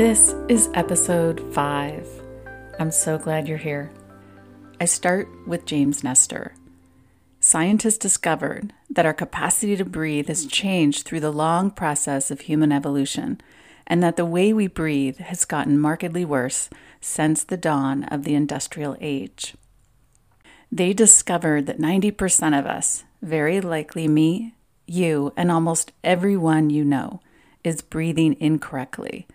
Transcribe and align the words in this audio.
This 0.00 0.34
is 0.48 0.70
episode 0.72 1.52
five. 1.52 2.08
I'm 2.78 2.90
so 2.90 3.18
glad 3.18 3.46
you're 3.46 3.58
here. 3.58 3.90
I 4.80 4.86
start 4.86 5.28
with 5.46 5.66
James 5.66 6.02
Nestor. 6.02 6.54
Scientists 7.38 7.98
discovered 7.98 8.72
that 8.88 9.04
our 9.04 9.12
capacity 9.12 9.76
to 9.76 9.84
breathe 9.84 10.28
has 10.28 10.46
changed 10.46 11.04
through 11.04 11.20
the 11.20 11.30
long 11.30 11.70
process 11.70 12.30
of 12.30 12.40
human 12.40 12.72
evolution, 12.72 13.42
and 13.86 14.02
that 14.02 14.16
the 14.16 14.24
way 14.24 14.54
we 14.54 14.68
breathe 14.68 15.18
has 15.18 15.44
gotten 15.44 15.78
markedly 15.78 16.24
worse 16.24 16.70
since 17.02 17.44
the 17.44 17.58
dawn 17.58 18.04
of 18.04 18.24
the 18.24 18.34
industrial 18.34 18.96
age. 19.02 19.54
They 20.72 20.94
discovered 20.94 21.66
that 21.66 21.78
90% 21.78 22.58
of 22.58 22.64
us, 22.64 23.04
very 23.20 23.60
likely 23.60 24.08
me, 24.08 24.54
you, 24.86 25.34
and 25.36 25.52
almost 25.52 25.92
everyone 26.02 26.70
you 26.70 26.86
know, 26.86 27.20
is 27.62 27.82
breathing 27.82 28.34
incorrectly 28.40 29.26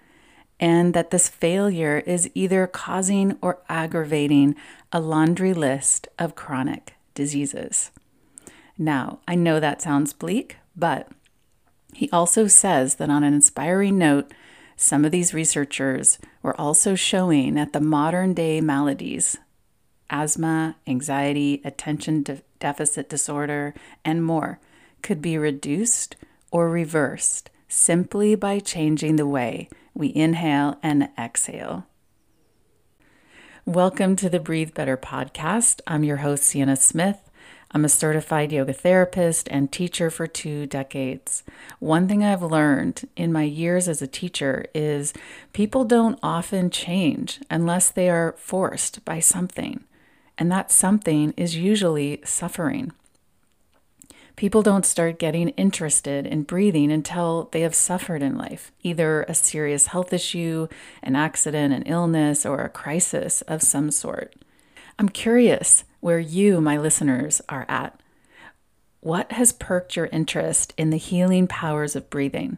and 0.59 0.93
that 0.93 1.11
this 1.11 1.27
failure 1.27 2.01
is 2.05 2.29
either 2.33 2.67
causing 2.67 3.37
or 3.41 3.59
aggravating 3.67 4.55
a 4.91 4.99
laundry 4.99 5.53
list 5.53 6.07
of 6.17 6.35
chronic 6.35 6.93
diseases. 7.13 7.91
Now, 8.77 9.19
I 9.27 9.35
know 9.35 9.59
that 9.59 9.81
sounds 9.81 10.13
bleak, 10.13 10.57
but 10.75 11.09
he 11.93 12.09
also 12.11 12.47
says 12.47 12.95
that 12.95 13.09
on 13.09 13.23
an 13.23 13.33
inspiring 13.33 13.97
note, 13.97 14.33
some 14.75 15.05
of 15.05 15.11
these 15.11 15.33
researchers 15.33 16.19
were 16.41 16.59
also 16.59 16.95
showing 16.95 17.53
that 17.53 17.71
the 17.71 17.79
modern 17.79 18.33
day 18.33 18.59
maladies, 18.59 19.37
asthma, 20.09 20.75
anxiety, 20.85 21.61
attention 21.63 22.23
de- 22.23 22.41
deficit 22.59 23.09
disorder, 23.09 23.73
and 24.03 24.25
more, 24.25 24.59
could 25.01 25.21
be 25.21 25.37
reduced 25.37 26.17
or 26.51 26.69
reversed 26.69 27.49
simply 27.69 28.35
by 28.35 28.59
changing 28.59 29.15
the 29.15 29.27
way 29.27 29.69
we 29.95 30.13
inhale 30.13 30.77
and 30.83 31.07
exhale. 31.17 31.85
Welcome 33.65 34.17
to 34.17 34.29
the 34.29 34.41
Breathe 34.41 34.73
Better 34.73 34.97
podcast. 34.97 35.79
I'm 35.87 36.03
your 36.03 36.17
host, 36.17 36.43
Sienna 36.43 36.75
Smith. 36.75 37.31
I'm 37.71 37.85
a 37.85 37.89
certified 37.89 38.51
yoga 38.51 38.73
therapist 38.73 39.47
and 39.49 39.71
teacher 39.71 40.09
for 40.09 40.27
two 40.27 40.65
decades. 40.65 41.43
One 41.79 42.09
thing 42.09 42.25
I've 42.25 42.43
learned 42.43 43.07
in 43.15 43.31
my 43.31 43.43
years 43.43 43.87
as 43.87 44.01
a 44.01 44.07
teacher 44.07 44.65
is 44.75 45.13
people 45.53 45.85
don't 45.85 46.19
often 46.21 46.69
change 46.69 47.39
unless 47.49 47.89
they 47.89 48.09
are 48.09 48.35
forced 48.37 49.03
by 49.05 49.21
something, 49.21 49.85
and 50.37 50.51
that 50.51 50.73
something 50.73 51.33
is 51.37 51.55
usually 51.55 52.21
suffering. 52.25 52.91
People 54.35 54.61
don't 54.61 54.85
start 54.85 55.17
getting 55.17 55.49
interested 55.49 56.27
in 56.27 56.43
breathing 56.43 56.91
until 56.91 57.47
they 57.53 57.61
have 57.61 57.73
suffered 57.73 58.21
in 58.21 58.37
life, 58.37 58.71
either 58.83 59.23
a 59.23 59.33
serious 59.33 59.87
health 59.87 60.11
issue, 60.11 60.67
an 61.01 61.15
accident, 61.15 61.73
an 61.73 61.83
illness, 61.83 62.45
or 62.45 62.59
a 62.59 62.69
crisis 62.69 63.41
of 63.43 63.61
some 63.61 63.91
sort. 63.91 64.35
I'm 64.99 65.07
curious 65.07 65.85
where 66.01 66.19
you, 66.19 66.59
my 66.59 66.77
listeners, 66.77 67.41
are 67.47 67.65
at. 67.69 67.97
What 68.99 69.31
has 69.33 69.53
perked 69.53 69.95
your 69.95 70.07
interest 70.07 70.73
in 70.77 70.89
the 70.89 70.97
healing 70.97 71.47
powers 71.47 71.95
of 71.95 72.09
breathing? 72.09 72.57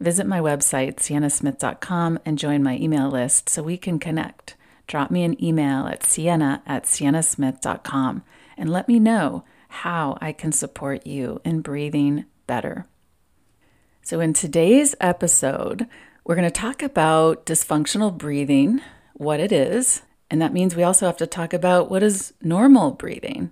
Visit 0.00 0.26
my 0.26 0.40
website, 0.40 0.96
siennasmith.com, 0.96 2.20
and 2.24 2.38
join 2.38 2.62
my 2.62 2.76
email 2.78 3.10
list 3.10 3.50
so 3.50 3.62
we 3.62 3.76
can 3.76 3.98
connect. 3.98 4.56
Drop 4.86 5.10
me 5.10 5.24
an 5.24 5.42
email 5.42 5.86
at 5.86 6.02
sienna 6.02 6.62
at 6.66 6.84
siennasmith.com 6.84 8.22
and 8.56 8.70
let 8.70 8.88
me 8.88 8.98
know 8.98 9.44
how 9.72 10.18
I 10.20 10.32
can 10.32 10.52
support 10.52 11.06
you 11.06 11.40
in 11.44 11.62
breathing 11.62 12.26
better. 12.46 12.86
So, 14.02 14.20
in 14.20 14.34
today's 14.34 14.94
episode, 15.00 15.86
we're 16.24 16.34
going 16.34 16.46
to 16.46 16.50
talk 16.50 16.82
about 16.82 17.46
dysfunctional 17.46 18.16
breathing, 18.16 18.80
what 19.14 19.40
it 19.40 19.50
is, 19.50 20.02
and 20.30 20.42
that 20.42 20.52
means 20.52 20.76
we 20.76 20.82
also 20.82 21.06
have 21.06 21.16
to 21.16 21.26
talk 21.26 21.54
about 21.54 21.90
what 21.90 22.02
is 22.02 22.34
normal 22.42 22.90
breathing. 22.90 23.50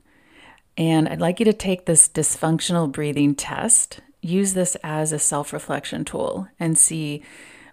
And 0.76 1.08
I'd 1.08 1.20
like 1.20 1.40
you 1.40 1.44
to 1.46 1.52
take 1.54 1.86
this 1.86 2.06
dysfunctional 2.06 2.92
breathing 2.92 3.34
test, 3.34 4.00
use 4.20 4.52
this 4.52 4.76
as 4.84 5.12
a 5.12 5.18
self 5.18 5.54
reflection 5.54 6.04
tool, 6.04 6.48
and 6.58 6.76
see 6.76 7.22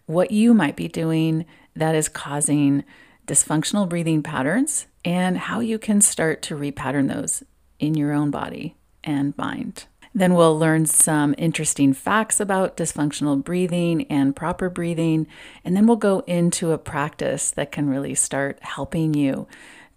what 0.05 0.31
you 0.31 0.53
might 0.53 0.77
be 0.77 0.87
doing 0.87 1.45
that 1.75 1.95
is 1.95 2.07
causing 2.07 2.85
dysfunctional 3.27 3.89
breathing 3.89 4.23
patterns 4.23 4.87
and 5.03 5.37
how 5.37 5.59
you 5.59 5.77
can 5.77 5.99
start 5.99 6.41
to 6.43 6.55
repattern 6.55 7.13
those 7.13 7.43
in 7.79 7.95
your 7.95 8.13
own 8.13 8.31
body 8.31 8.75
and 9.03 9.37
mind. 9.37 9.85
Then 10.13 10.33
we'll 10.33 10.57
learn 10.57 10.87
some 10.87 11.35
interesting 11.37 11.93
facts 11.93 12.39
about 12.39 12.75
dysfunctional 12.75 13.43
breathing 13.43 14.07
and 14.09 14.35
proper 14.35 14.69
breathing. 14.69 15.27
And 15.63 15.75
then 15.75 15.85
we'll 15.85 15.97
go 15.97 16.21
into 16.21 16.71
a 16.71 16.79
practice 16.79 17.51
that 17.51 17.71
can 17.71 17.87
really 17.87 18.15
start 18.15 18.57
helping 18.61 19.13
you 19.13 19.47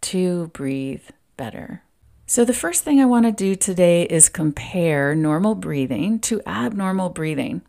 to 0.02 0.48
breathe 0.48 1.04
better. 1.38 1.82
So, 2.26 2.44
the 2.44 2.52
first 2.52 2.84
thing 2.84 3.00
I 3.00 3.06
want 3.06 3.26
to 3.26 3.32
do 3.32 3.56
today 3.56 4.04
is 4.04 4.28
compare 4.28 5.14
normal 5.14 5.54
breathing 5.54 6.20
to 6.20 6.42
abnormal 6.47 7.08
breathing. 7.08 7.62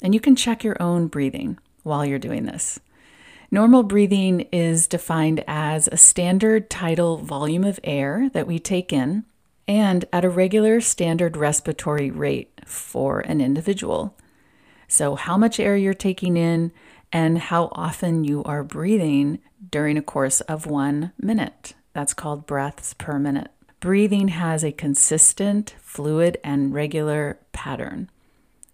And 0.00 0.14
you 0.14 0.20
can 0.20 0.36
check 0.36 0.64
your 0.64 0.80
own 0.80 1.08
breathing 1.08 1.58
while 1.82 2.06
you're 2.06 2.18
doing 2.18 2.46
this. 2.46 2.78
Normal 3.50 3.82
breathing 3.82 4.42
is 4.52 4.86
defined 4.86 5.42
as 5.46 5.88
a 5.88 5.96
standard 5.96 6.70
tidal 6.70 7.18
volume 7.18 7.64
of 7.64 7.80
air 7.82 8.30
that 8.34 8.46
we 8.46 8.58
take 8.58 8.92
in 8.92 9.24
and 9.68 10.06
at 10.12 10.24
a 10.24 10.30
regular 10.30 10.80
standard 10.80 11.36
respiratory 11.36 12.10
rate 12.10 12.50
for 12.64 13.20
an 13.20 13.40
individual. 13.40 14.16
So, 14.88 15.14
how 15.14 15.36
much 15.36 15.60
air 15.60 15.76
you're 15.76 15.94
taking 15.94 16.36
in 16.36 16.72
and 17.12 17.38
how 17.38 17.68
often 17.72 18.24
you 18.24 18.42
are 18.44 18.64
breathing 18.64 19.38
during 19.70 19.96
a 19.96 20.02
course 20.02 20.40
of 20.42 20.66
one 20.66 21.12
minute. 21.20 21.74
That's 21.92 22.14
called 22.14 22.46
breaths 22.46 22.94
per 22.94 23.18
minute. 23.18 23.50
Breathing 23.80 24.28
has 24.28 24.64
a 24.64 24.72
consistent, 24.72 25.74
fluid, 25.80 26.38
and 26.42 26.74
regular 26.74 27.38
pattern. 27.52 28.10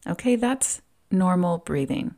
Okay, 0.06 0.36
that's 0.36 0.82
normal 1.10 1.58
breathing. 1.58 2.14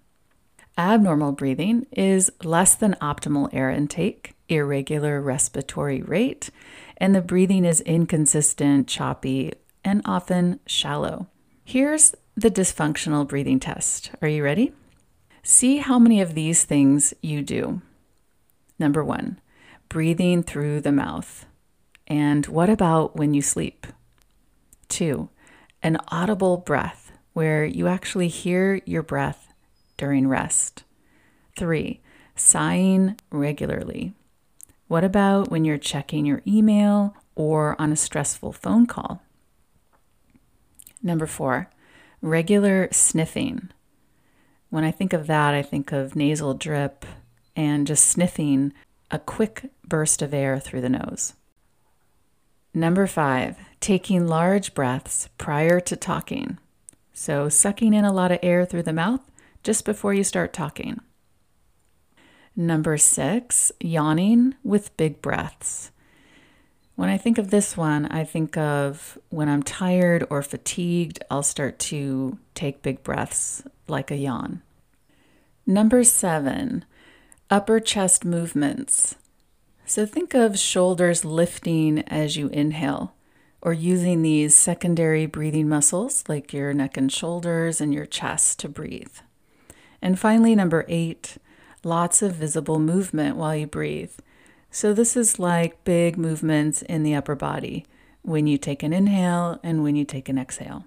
Abnormal 0.78 1.32
breathing 1.32 1.86
is 1.92 2.30
less 2.44 2.74
than 2.74 2.96
optimal 3.00 3.48
air 3.52 3.70
intake, 3.70 4.34
irregular 4.48 5.20
respiratory 5.20 6.02
rate, 6.02 6.50
and 6.96 7.14
the 7.14 7.20
breathing 7.20 7.64
is 7.64 7.80
inconsistent, 7.82 8.88
choppy, 8.88 9.52
and 9.84 10.02
often 10.04 10.60
shallow. 10.66 11.26
Here's 11.64 12.14
the 12.36 12.50
dysfunctional 12.50 13.26
breathing 13.26 13.60
test. 13.60 14.10
Are 14.20 14.28
you 14.28 14.42
ready? 14.44 14.72
See 15.42 15.78
how 15.78 15.98
many 15.98 16.20
of 16.20 16.34
these 16.34 16.64
things 16.64 17.14
you 17.22 17.42
do. 17.42 17.80
Number 18.78 19.04
one, 19.04 19.40
breathing 19.88 20.42
through 20.42 20.80
the 20.80 20.92
mouth. 20.92 21.46
And 22.06 22.46
what 22.46 22.68
about 22.68 23.16
when 23.16 23.34
you 23.34 23.42
sleep? 23.42 23.86
Two, 24.88 25.28
an 25.82 25.98
audible 26.08 26.56
breath 26.56 27.12
where 27.32 27.64
you 27.64 27.86
actually 27.86 28.28
hear 28.28 28.80
your 28.86 29.02
breath 29.02 29.52
during 29.96 30.28
rest. 30.28 30.84
Three, 31.56 32.00
sighing 32.34 33.18
regularly. 33.30 34.14
What 34.88 35.02
about 35.02 35.50
when 35.50 35.64
you're 35.64 35.78
checking 35.78 36.26
your 36.26 36.42
email 36.46 37.16
or 37.34 37.80
on 37.80 37.90
a 37.90 37.96
stressful 37.96 38.52
phone 38.52 38.86
call? 38.86 39.20
Number 41.02 41.26
four, 41.26 41.70
regular 42.22 42.88
sniffing. 42.92 43.70
When 44.70 44.84
I 44.84 44.90
think 44.90 45.12
of 45.12 45.26
that, 45.26 45.54
I 45.54 45.62
think 45.62 45.92
of 45.92 46.14
nasal 46.14 46.54
drip 46.54 47.04
and 47.56 47.86
just 47.86 48.06
sniffing 48.06 48.72
a 49.10 49.18
quick 49.18 49.70
burst 49.84 50.22
of 50.22 50.32
air 50.32 50.60
through 50.60 50.82
the 50.82 50.88
nose. 50.88 51.34
Number 52.72 53.06
five, 53.06 53.56
taking 53.80 54.26
large 54.26 54.74
breaths 54.74 55.28
prior 55.38 55.80
to 55.80 55.96
talking. 55.96 56.58
So, 57.12 57.48
sucking 57.48 57.94
in 57.94 58.04
a 58.04 58.12
lot 58.12 58.32
of 58.32 58.38
air 58.42 58.66
through 58.66 58.82
the 58.82 58.92
mouth 58.92 59.22
just 59.62 59.84
before 59.84 60.12
you 60.12 60.22
start 60.22 60.52
talking. 60.52 61.00
Number 62.58 62.96
six, 62.96 63.70
yawning 63.80 64.54
with 64.64 64.96
big 64.96 65.20
breaths. 65.20 65.90
When 66.94 67.10
I 67.10 67.18
think 67.18 67.36
of 67.36 67.50
this 67.50 67.76
one, 67.76 68.06
I 68.06 68.24
think 68.24 68.56
of 68.56 69.18
when 69.28 69.50
I'm 69.50 69.62
tired 69.62 70.26
or 70.30 70.40
fatigued, 70.40 71.22
I'll 71.30 71.42
start 71.42 71.78
to 71.80 72.38
take 72.54 72.80
big 72.80 73.02
breaths 73.02 73.62
like 73.86 74.10
a 74.10 74.16
yawn. 74.16 74.62
Number 75.66 76.02
seven, 76.02 76.86
upper 77.50 77.78
chest 77.78 78.24
movements. 78.24 79.16
So 79.84 80.06
think 80.06 80.32
of 80.32 80.58
shoulders 80.58 81.24
lifting 81.24 81.98
as 82.08 82.36
you 82.36 82.48
inhale, 82.48 83.14
or 83.60 83.74
using 83.74 84.22
these 84.22 84.54
secondary 84.54 85.26
breathing 85.26 85.68
muscles 85.68 86.24
like 86.26 86.54
your 86.54 86.72
neck 86.72 86.96
and 86.96 87.12
shoulders 87.12 87.82
and 87.82 87.92
your 87.92 88.06
chest 88.06 88.58
to 88.60 88.68
breathe. 88.70 89.18
And 90.00 90.18
finally, 90.18 90.54
number 90.54 90.86
eight, 90.88 91.36
lots 91.86 92.20
of 92.20 92.34
visible 92.34 92.78
movement 92.78 93.36
while 93.36 93.56
you 93.56 93.66
breathe. 93.66 94.12
So, 94.70 94.92
this 94.92 95.16
is 95.16 95.38
like 95.38 95.82
big 95.84 96.18
movements 96.18 96.82
in 96.82 97.02
the 97.02 97.14
upper 97.14 97.34
body 97.34 97.86
when 98.22 98.46
you 98.46 98.58
take 98.58 98.82
an 98.82 98.92
inhale 98.92 99.58
and 99.62 99.82
when 99.82 99.96
you 99.96 100.04
take 100.04 100.28
an 100.28 100.36
exhale. 100.36 100.84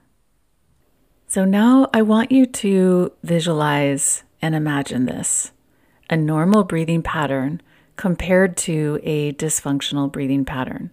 So, 1.28 1.46
now 1.46 1.90
I 1.94 2.02
want 2.04 2.32
you 2.32 2.46
to 2.46 3.14
visualize 3.24 4.24
and 4.42 4.54
imagine 4.54 5.06
this. 5.06 5.52
a 6.10 6.18
normal 6.18 6.64
breathing 6.64 7.04
pattern 7.04 7.62
compared 7.96 8.58
to 8.58 9.00
a 9.04 9.34
dysfunctional 9.34 10.12
breathing 10.12 10.46
pattern? 10.46 10.90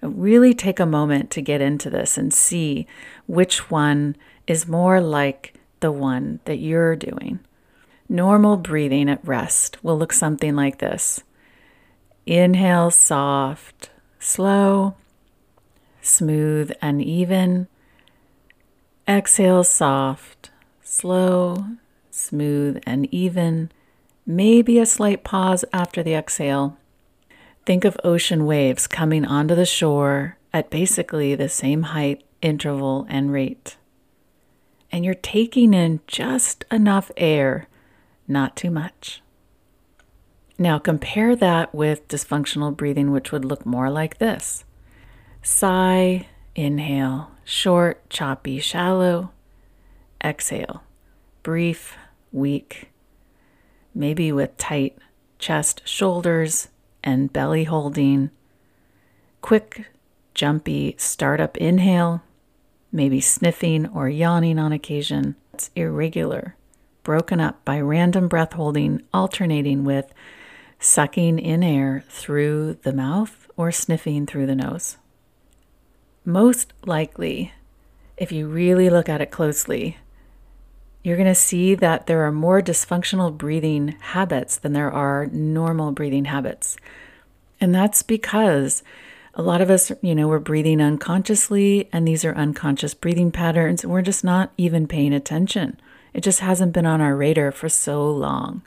Really 0.00 0.54
take 0.54 0.80
a 0.80 0.86
moment 0.86 1.30
to 1.32 1.42
get 1.42 1.60
into 1.60 1.90
this 1.90 2.16
and 2.16 2.32
see 2.32 2.86
which 3.26 3.70
one 3.70 4.16
is 4.46 4.68
more 4.68 5.00
like 5.00 5.54
the 5.80 5.92
one 5.92 6.40
that 6.44 6.58
you're 6.58 6.96
doing. 6.96 7.40
Normal 8.08 8.56
breathing 8.56 9.08
at 9.10 9.26
rest 9.26 9.82
will 9.82 9.98
look 9.98 10.12
something 10.12 10.56
like 10.56 10.78
this 10.78 11.22
inhale 12.26 12.90
soft, 12.90 13.90
slow, 14.18 14.94
smooth, 16.02 16.70
and 16.80 17.02
even. 17.02 17.68
Exhale 19.06 19.64
soft, 19.64 20.50
slow, 20.82 21.64
smooth, 22.10 22.80
and 22.84 23.12
even. 23.12 23.70
Maybe 24.26 24.78
a 24.78 24.86
slight 24.86 25.24
pause 25.24 25.64
after 25.72 26.02
the 26.02 26.14
exhale. 26.14 26.76
Think 27.64 27.84
of 27.84 27.98
ocean 28.04 28.44
waves 28.46 28.86
coming 28.86 29.24
onto 29.24 29.54
the 29.54 29.66
shore 29.66 30.36
at 30.52 30.70
basically 30.70 31.34
the 31.34 31.48
same 31.48 31.82
height, 31.82 32.22
interval, 32.42 33.06
and 33.08 33.32
rate. 33.32 33.76
And 34.90 35.04
you're 35.04 35.14
taking 35.14 35.74
in 35.74 36.00
just 36.06 36.64
enough 36.70 37.10
air, 37.16 37.68
not 38.28 38.56
too 38.56 38.70
much. 38.70 39.22
Now 40.58 40.78
compare 40.78 41.34
that 41.36 41.74
with 41.74 42.08
dysfunctional 42.08 42.76
breathing, 42.76 43.10
which 43.10 43.32
would 43.32 43.44
look 43.44 43.64
more 43.64 43.90
like 43.90 44.18
this 44.18 44.64
sigh, 45.42 46.26
inhale, 46.54 47.30
short, 47.44 48.08
choppy, 48.10 48.58
shallow, 48.58 49.30
exhale, 50.22 50.82
brief, 51.42 51.96
weak, 52.32 52.90
maybe 53.94 54.30
with 54.32 54.56
tight 54.58 54.98
chest, 55.38 55.82
shoulders, 55.86 56.68
and 57.02 57.32
belly 57.32 57.64
holding. 57.64 58.30
Quick, 59.40 59.86
jumpy 60.34 60.94
startup 60.98 61.56
inhale, 61.56 62.22
maybe 62.90 63.20
sniffing 63.20 63.86
or 63.86 64.08
yawning 64.08 64.58
on 64.58 64.72
occasion. 64.72 65.36
It's 65.54 65.70
irregular, 65.74 66.56
broken 67.08 67.40
up 67.40 67.64
by 67.64 67.80
random 67.80 68.28
breath 68.28 68.52
holding, 68.52 69.00
alternating 69.14 69.82
with 69.82 70.12
sucking 70.78 71.38
in 71.38 71.62
air 71.62 72.04
through 72.10 72.74
the 72.82 72.92
mouth 72.92 73.48
or 73.56 73.72
sniffing 73.72 74.26
through 74.26 74.44
the 74.44 74.54
nose. 74.54 74.98
Most 76.26 76.74
likely, 76.84 77.54
if 78.18 78.30
you 78.30 78.46
really 78.46 78.90
look 78.90 79.08
at 79.08 79.22
it 79.22 79.30
closely, 79.30 79.96
you're 81.02 81.16
going 81.16 81.26
to 81.26 81.34
see 81.34 81.74
that 81.76 82.08
there 82.08 82.26
are 82.26 82.30
more 82.30 82.60
dysfunctional 82.60 83.34
breathing 83.34 83.96
habits 84.00 84.58
than 84.58 84.74
there 84.74 84.92
are 84.92 85.28
normal 85.32 85.92
breathing 85.92 86.26
habits. 86.26 86.76
And 87.58 87.74
that's 87.74 88.02
because 88.02 88.82
a 89.32 89.40
lot 89.40 89.62
of 89.62 89.70
us, 89.70 89.90
you 90.02 90.14
know, 90.14 90.28
we're 90.28 90.40
breathing 90.40 90.82
unconsciously, 90.82 91.88
and 91.90 92.06
these 92.06 92.26
are 92.26 92.34
unconscious 92.34 92.92
breathing 92.92 93.32
patterns. 93.32 93.86
We're 93.86 94.02
just 94.02 94.24
not 94.24 94.52
even 94.58 94.86
paying 94.86 95.14
attention. 95.14 95.80
It 96.18 96.24
just 96.24 96.40
hasn't 96.40 96.72
been 96.72 96.84
on 96.84 97.00
our 97.00 97.14
radar 97.14 97.52
for 97.52 97.68
so 97.68 98.10
long. 98.10 98.62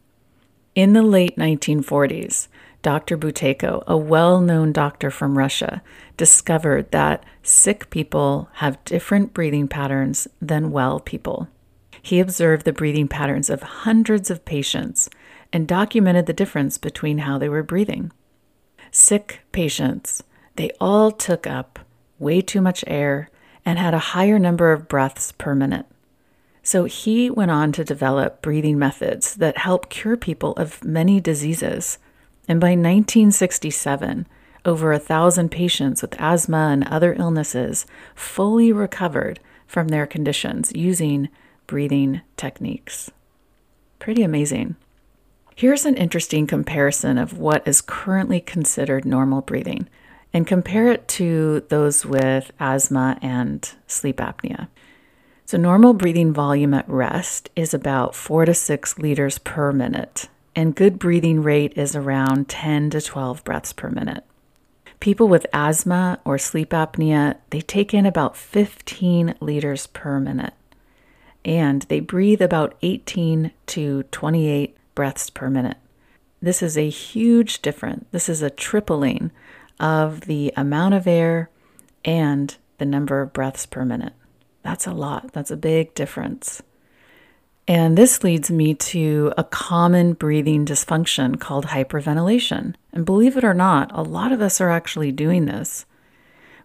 In 0.73 0.93
the 0.93 1.03
late 1.03 1.35
1940s, 1.35 2.47
Dr. 2.81 3.17
Buteyko, 3.17 3.83
a 3.85 3.97
well 3.97 4.39
known 4.39 4.71
doctor 4.71 5.11
from 5.11 5.37
Russia, 5.37 5.81
discovered 6.15 6.91
that 6.91 7.25
sick 7.43 7.89
people 7.89 8.47
have 8.53 8.81
different 8.85 9.33
breathing 9.33 9.67
patterns 9.67 10.29
than 10.41 10.71
well 10.71 11.01
people. 11.01 11.49
He 12.01 12.21
observed 12.21 12.63
the 12.63 12.71
breathing 12.71 13.09
patterns 13.09 13.49
of 13.49 13.61
hundreds 13.63 14.31
of 14.31 14.45
patients 14.45 15.09
and 15.51 15.67
documented 15.67 16.27
the 16.27 16.31
difference 16.31 16.77
between 16.77 17.17
how 17.17 17.37
they 17.37 17.49
were 17.49 17.63
breathing. 17.63 18.13
Sick 18.91 19.41
patients, 19.51 20.23
they 20.55 20.71
all 20.79 21.11
took 21.11 21.45
up 21.45 21.79
way 22.17 22.39
too 22.39 22.61
much 22.61 22.85
air 22.87 23.29
and 23.65 23.77
had 23.77 23.93
a 23.93 24.13
higher 24.15 24.39
number 24.39 24.71
of 24.71 24.87
breaths 24.87 25.33
per 25.33 25.53
minute. 25.53 25.85
So 26.63 26.85
he 26.85 27.29
went 27.29 27.51
on 27.51 27.71
to 27.73 27.83
develop 27.83 28.41
breathing 28.41 28.77
methods 28.77 29.35
that 29.35 29.57
help 29.57 29.89
cure 29.89 30.17
people 30.17 30.53
of 30.53 30.83
many 30.83 31.19
diseases. 31.19 31.97
And 32.47 32.59
by 32.59 32.71
1967, 32.71 34.27
over 34.63 34.93
a 34.93 34.99
thousand 34.99 35.49
patients 35.49 36.01
with 36.01 36.19
asthma 36.19 36.69
and 36.71 36.87
other 36.87 37.13
illnesses 37.13 37.85
fully 38.13 38.71
recovered 38.71 39.39
from 39.65 39.87
their 39.87 40.05
conditions 40.05 40.71
using 40.75 41.29
breathing 41.65 42.21
techniques. 42.37 43.09
Pretty 43.97 44.23
amazing. 44.23 44.75
Here's 45.55 45.85
an 45.85 45.95
interesting 45.95 46.47
comparison 46.47 47.17
of 47.17 47.37
what 47.37 47.67
is 47.67 47.81
currently 47.81 48.39
considered 48.39 49.05
normal 49.05 49.41
breathing 49.41 49.87
and 50.33 50.47
compare 50.47 50.87
it 50.87 51.07
to 51.07 51.63
those 51.69 52.05
with 52.05 52.51
asthma 52.59 53.17
and 53.21 53.69
sleep 53.87 54.17
apnea. 54.17 54.67
So, 55.51 55.57
normal 55.57 55.93
breathing 55.93 56.31
volume 56.31 56.73
at 56.73 56.87
rest 56.87 57.49
is 57.57 57.73
about 57.73 58.15
four 58.15 58.45
to 58.45 58.53
six 58.53 58.97
liters 58.97 59.37
per 59.37 59.73
minute, 59.73 60.29
and 60.55 60.73
good 60.73 60.97
breathing 60.97 61.43
rate 61.43 61.73
is 61.75 61.93
around 61.93 62.47
10 62.47 62.91
to 62.91 63.01
12 63.01 63.43
breaths 63.43 63.73
per 63.73 63.89
minute. 63.89 64.23
People 65.01 65.27
with 65.27 65.45
asthma 65.51 66.21
or 66.23 66.37
sleep 66.37 66.69
apnea, 66.69 67.35
they 67.49 67.59
take 67.59 67.93
in 67.93 68.05
about 68.05 68.37
15 68.37 69.35
liters 69.41 69.87
per 69.87 70.21
minute 70.21 70.53
and 71.43 71.81
they 71.89 71.99
breathe 71.99 72.41
about 72.41 72.77
18 72.81 73.51
to 73.65 74.03
28 74.03 74.77
breaths 74.95 75.29
per 75.29 75.49
minute. 75.49 75.75
This 76.41 76.61
is 76.61 76.77
a 76.77 76.87
huge 76.87 77.61
difference. 77.61 78.05
This 78.11 78.29
is 78.29 78.41
a 78.41 78.49
tripling 78.49 79.31
of 79.81 80.21
the 80.27 80.53
amount 80.55 80.93
of 80.93 81.07
air 81.07 81.49
and 82.05 82.55
the 82.77 82.85
number 82.85 83.19
of 83.19 83.33
breaths 83.33 83.65
per 83.65 83.83
minute. 83.83 84.13
That's 84.63 84.87
a 84.87 84.93
lot. 84.93 85.31
That's 85.33 85.51
a 85.51 85.57
big 85.57 85.93
difference. 85.95 86.61
And 87.67 87.97
this 87.97 88.23
leads 88.23 88.51
me 88.51 88.73
to 88.73 89.33
a 89.37 89.43
common 89.43 90.13
breathing 90.13 90.65
dysfunction 90.65 91.39
called 91.39 91.67
hyperventilation. 91.67 92.75
And 92.91 93.05
believe 93.05 93.37
it 93.37 93.43
or 93.43 93.53
not, 93.53 93.91
a 93.93 94.01
lot 94.01 94.31
of 94.31 94.41
us 94.41 94.59
are 94.59 94.69
actually 94.69 95.11
doing 95.11 95.45
this. 95.45 95.85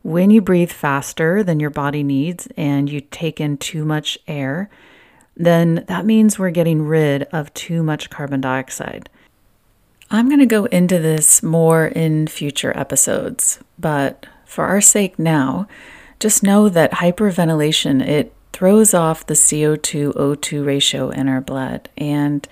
When 0.02 0.30
you 0.30 0.40
breathe 0.40 0.72
faster 0.72 1.42
than 1.42 1.60
your 1.60 1.70
body 1.70 2.02
needs 2.02 2.48
and 2.56 2.88
you 2.90 3.00
take 3.00 3.40
in 3.40 3.58
too 3.58 3.84
much 3.84 4.18
air, 4.26 4.70
then 5.36 5.84
that 5.88 6.06
means 6.06 6.38
we're 6.38 6.50
getting 6.50 6.82
rid 6.82 7.24
of 7.24 7.52
too 7.54 7.82
much 7.82 8.08
carbon 8.08 8.40
dioxide. 8.40 9.10
I'm 10.10 10.28
going 10.28 10.40
to 10.40 10.46
go 10.46 10.66
into 10.66 10.98
this 10.98 11.42
more 11.42 11.86
in 11.86 12.28
future 12.28 12.76
episodes, 12.76 13.58
but 13.78 14.26
for 14.44 14.64
our 14.64 14.80
sake 14.80 15.18
now, 15.18 15.66
just 16.18 16.42
know 16.42 16.68
that 16.68 16.92
hyperventilation 16.92 18.06
it 18.06 18.32
throws 18.52 18.94
off 18.94 19.26
the 19.26 19.34
CO2 19.34 20.14
O2 20.14 20.64
ratio 20.64 21.10
in 21.10 21.28
our 21.28 21.40
blood 21.40 21.88
and 21.96 22.48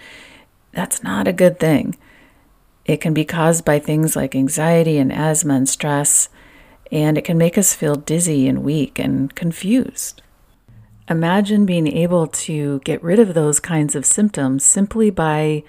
that's 0.73 1.03
not 1.03 1.29
a 1.29 1.33
good 1.33 1.59
thing. 1.59 1.97
It 2.85 3.01
can 3.01 3.15
be 3.15 3.25
caused 3.25 3.65
by 3.65 3.79
things 3.79 4.15
like 4.15 4.35
anxiety 4.35 4.99
and 4.99 5.13
asthma 5.13 5.55
and 5.55 5.69
stress, 5.69 6.29
and 6.93 7.17
it 7.17 7.25
can 7.25 7.39
make 7.39 7.57
us 7.57 7.75
feel 7.75 7.95
dizzy 7.95 8.47
and 8.47 8.63
weak 8.63 8.99
and 8.99 9.35
confused. 9.35 10.21
Imagine 11.09 11.65
being 11.65 11.87
able 11.87 12.27
to 12.27 12.81
get 12.81 13.03
rid 13.03 13.19
of 13.19 13.35
those 13.35 13.61
kinds 13.61 13.95
of 13.95 14.05
symptoms 14.05 14.65
simply 14.65 15.11
by 15.11 15.63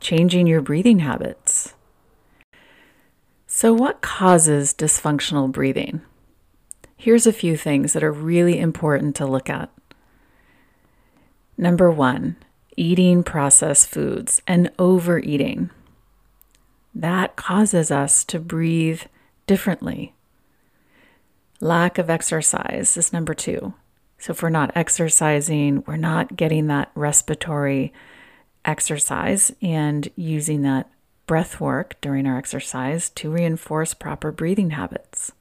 changing 0.00 0.46
your 0.46 0.60
breathing 0.60 1.00
habits. 1.00 1.74
So, 3.46 3.72
what 3.72 4.00
causes 4.00 4.74
dysfunctional 4.74 5.50
breathing? 5.50 6.02
Here's 6.96 7.26
a 7.26 7.32
few 7.32 7.56
things 7.56 7.92
that 7.92 8.04
are 8.04 8.12
really 8.12 8.58
important 8.58 9.16
to 9.16 9.26
look 9.26 9.50
at. 9.50 9.70
Number 11.56 11.90
one, 11.90 12.36
eating 12.76 13.22
processed 13.22 13.88
foods 13.88 14.42
and 14.46 14.70
overeating. 14.78 15.70
That 16.94 17.36
causes 17.36 17.90
us 17.90 18.24
to 18.24 18.38
breathe 18.38 19.02
differently. 19.46 20.14
Lack 21.60 21.98
of 21.98 22.10
exercise 22.10 22.96
is 22.96 23.12
number 23.12 23.34
two. 23.34 23.74
So, 24.18 24.32
if 24.32 24.42
we're 24.42 24.48
not 24.48 24.72
exercising, 24.74 25.84
we're 25.86 25.96
not 25.96 26.36
getting 26.36 26.68
that 26.68 26.90
respiratory 26.94 27.92
exercise 28.64 29.52
and 29.60 30.08
using 30.16 30.62
that 30.62 30.90
breath 31.26 31.60
work 31.60 31.96
during 32.00 32.26
our 32.26 32.38
exercise 32.38 33.10
to 33.10 33.30
reinforce 33.30 33.94
proper 33.94 34.30
breathing 34.32 34.70
habits. 34.70 35.32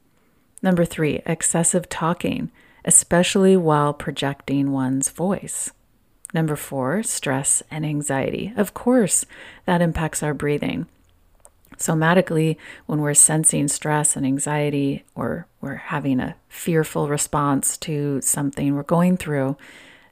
Number 0.63 0.85
three, 0.85 1.21
excessive 1.25 1.89
talking, 1.89 2.49
especially 2.85 3.57
while 3.57 3.93
projecting 3.93 4.71
one's 4.71 5.09
voice. 5.09 5.71
Number 6.33 6.55
four, 6.55 7.03
stress 7.03 7.61
and 7.69 7.85
anxiety. 7.85 8.53
Of 8.55 8.73
course, 8.73 9.25
that 9.65 9.81
impacts 9.81 10.23
our 10.23 10.33
breathing. 10.33 10.87
Somatically, 11.77 12.55
when 12.85 13.01
we're 13.01 13.13
sensing 13.13 13.67
stress 13.67 14.15
and 14.15 14.25
anxiety, 14.25 15.03
or 15.15 15.47
we're 15.59 15.75
having 15.75 16.19
a 16.19 16.35
fearful 16.47 17.09
response 17.09 17.77
to 17.79 18.21
something 18.21 18.73
we're 18.73 18.83
going 18.83 19.17
through, 19.17 19.57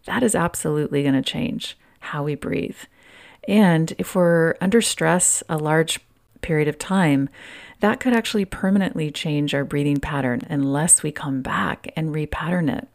that 0.06 0.22
is 0.22 0.36
absolutely 0.36 1.04
going 1.04 1.16
to 1.16 1.22
change 1.22 1.78
how 2.00 2.24
we 2.24 2.36
breathe. 2.36 2.78
And 3.48 3.94
if 3.98 4.16
we're 4.16 4.56
under 4.60 4.82
stress 4.82 5.44
a 5.48 5.58
large 5.58 6.00
period 6.42 6.68
of 6.68 6.78
time, 6.78 7.30
that 7.80 8.00
could 8.00 8.14
actually 8.14 8.46
permanently 8.46 9.12
change 9.12 9.54
our 9.54 9.66
breathing 9.66 10.00
pattern 10.00 10.42
unless 10.50 11.04
we 11.04 11.12
come 11.12 11.42
back 11.42 11.92
and 11.96 12.14
repattern 12.14 12.76
it. 12.76 12.88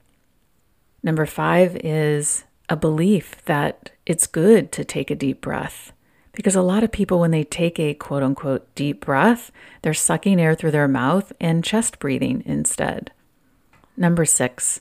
Number 1.02 1.26
five 1.26 1.76
is 1.84 2.44
a 2.68 2.76
belief 2.76 3.44
that 3.44 3.90
it's 4.06 4.26
good 4.26 4.72
to 4.72 4.84
take 4.84 5.10
a 5.10 5.14
deep 5.14 5.40
breath. 5.40 5.92
Because 6.32 6.54
a 6.54 6.62
lot 6.62 6.84
of 6.84 6.92
people, 6.92 7.18
when 7.18 7.30
they 7.30 7.44
take 7.44 7.80
a 7.80 7.94
quote 7.94 8.22
unquote 8.22 8.72
deep 8.74 9.04
breath, 9.04 9.50
they're 9.82 9.94
sucking 9.94 10.40
air 10.40 10.54
through 10.54 10.72
their 10.72 10.88
mouth 10.88 11.32
and 11.40 11.64
chest 11.64 11.98
breathing 11.98 12.42
instead. 12.44 13.10
Number 13.96 14.24
six, 14.24 14.80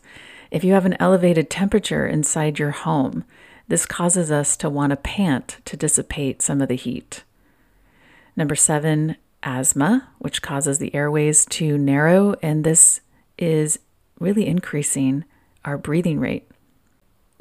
if 0.52 0.64
you 0.64 0.74
have 0.74 0.86
an 0.86 0.98
elevated 1.00 1.50
temperature 1.50 2.06
inside 2.06 2.60
your 2.60 2.72
home, 2.72 3.24
this 3.68 3.86
causes 3.86 4.32
us 4.32 4.58
to 4.58 4.70
want 4.70 4.92
to 4.92 4.98
pant 4.98 5.58
to 5.66 5.78
dissipate 5.78 6.42
some 6.42 6.62
of 6.62 6.68
the 6.68 6.76
heat. 6.76 7.24
Number 8.36 8.56
seven, 8.56 9.18
asthma, 9.44 10.10
which 10.20 10.42
causes 10.42 10.80
the 10.80 10.94
airways 10.94 11.46
to 11.46 11.78
narrow, 11.78 12.36
and 12.42 12.64
this 12.64 13.02
is 13.38 13.80
really 14.20 14.48
increasing 14.48 15.24
our 15.64 15.78
breathing 15.78 16.20
rate. 16.20 16.50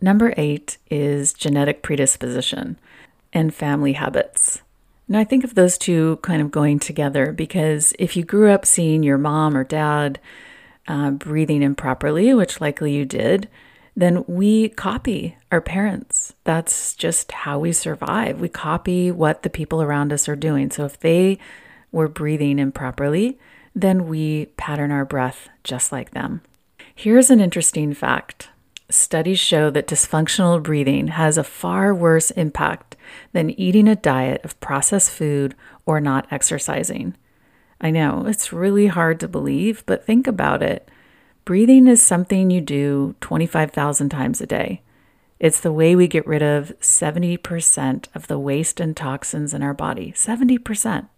Number 0.01 0.35
eight 0.37 0.79
is 0.91 1.33
genetic 1.33 1.83
predisposition 1.83 2.79
and 3.33 3.55
family 3.55 3.95
habits. 3.95 4.63
Now, 5.07 5.21
I 5.21 5.25
think 5.25 5.45
of 5.45 5.55
those 5.55 5.77
two 5.77 6.19
kind 6.23 6.41
of 6.41 6.51
going 6.51 6.79
together 6.79 7.33
because 7.33 7.93
if 7.99 8.17
you 8.17 8.25
grew 8.25 8.51
up 8.51 8.65
seeing 8.65 9.03
your 9.03 9.19
mom 9.19 9.57
or 9.57 9.65
dad 9.65 10.19
uh, 10.89 11.11
breathing 11.11 11.63
improperly, 11.63 12.33
which 12.35 12.61
likely 12.61 12.93
you 12.93 13.05
did, 13.05 13.49
then 13.97 14.25
we 14.27 14.71
copy 14.71 15.37
our 15.53 15.61
parents. 15.61 16.35
That's 16.45 16.95
just 16.95 17.31
how 17.31 17.59
we 17.59 17.73
survive. 17.73 18.41
We 18.41 18.49
copy 18.49 19.11
what 19.11 19.43
the 19.43 19.51
people 19.51 19.81
around 19.81 20.13
us 20.13 20.29
are 20.29 20.37
doing. 20.37 20.71
So 20.71 20.85
if 20.85 20.99
they 20.99 21.39
were 21.93 22.09
breathing 22.09 22.59
improperly, 22.59 23.39
then 23.75 24.09
we 24.09 24.47
pattern 24.57 24.91
our 24.91 25.05
breath 25.05 25.49
just 25.63 25.93
like 25.93 26.11
them. 26.11 26.43
Here's 26.95 27.31
an 27.31 27.41
interesting 27.41 27.95
fact 27.95 28.49
studies 28.91 29.39
show 29.39 29.71
that 29.71 29.89
dysfunctional 29.89 30.63
breathing 30.63 31.09
has 31.09 31.39
a 31.39 31.45
far 31.45 31.95
worse 31.95 32.31
impact 32.33 32.97
than 33.33 33.51
eating 33.59 33.89
a 33.89 33.97
diet 33.97 34.45
of 34.45 34.61
processed 34.61 35.11
food 35.11 35.55
or 35.87 36.01
not 36.01 36.27
exercising. 36.31 37.17
I 37.81 37.91
know 37.91 38.27
it's 38.27 38.53
really 38.53 38.87
hard 38.87 39.21
to 39.21 39.29
believe, 39.29 39.85
but 39.87 40.05
think 40.05 40.27
about 40.27 40.63
it. 40.63 40.89
Breathing 41.45 41.89
is 41.89 42.03
something 42.03 42.51
you 42.51 42.63
do 42.63 43.15
25,000 43.21 44.09
times 44.09 44.41
a 44.41 44.47
day. 44.47 44.81
It's 45.39 45.61
the 45.61 45.73
way 45.73 45.95
we 45.95 46.09
get 46.09 46.27
rid 46.27 46.43
of 46.43 46.73
70% 46.81 48.07
of 48.15 48.29
the 48.29 48.39
waste 48.39 48.81
and 48.81 48.97
toxins 48.97 49.53
in 49.53 49.63
our 49.63 49.75
body. 49.75 50.13
70%. 50.13 51.09